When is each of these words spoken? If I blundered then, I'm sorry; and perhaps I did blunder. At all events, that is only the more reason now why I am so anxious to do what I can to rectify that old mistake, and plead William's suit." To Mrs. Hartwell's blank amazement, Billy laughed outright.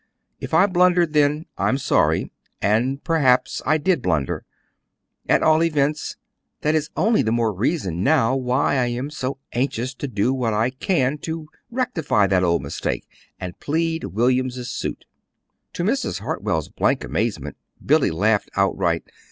If 0.39 0.51
I 0.51 0.65
blundered 0.65 1.13
then, 1.13 1.45
I'm 1.59 1.77
sorry; 1.77 2.31
and 2.59 3.03
perhaps 3.03 3.61
I 3.67 3.77
did 3.77 4.01
blunder. 4.01 4.45
At 5.29 5.43
all 5.43 5.61
events, 5.61 6.17
that 6.61 6.73
is 6.73 6.89
only 6.97 7.21
the 7.21 7.31
more 7.31 7.53
reason 7.53 8.03
now 8.03 8.35
why 8.35 8.77
I 8.77 8.87
am 8.87 9.11
so 9.11 9.37
anxious 9.53 9.93
to 9.93 10.07
do 10.07 10.33
what 10.33 10.55
I 10.55 10.71
can 10.71 11.19
to 11.19 11.47
rectify 11.69 12.25
that 12.25 12.41
old 12.41 12.63
mistake, 12.63 13.07
and 13.39 13.59
plead 13.59 14.05
William's 14.05 14.67
suit." 14.71 15.05
To 15.73 15.83
Mrs. 15.83 16.17
Hartwell's 16.21 16.69
blank 16.69 17.03
amazement, 17.03 17.55
Billy 17.85 18.09
laughed 18.09 18.49
outright. 18.55 19.03